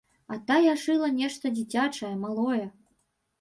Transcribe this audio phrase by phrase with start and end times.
[0.31, 2.65] А тая шыла нешта дзіцячае, малое.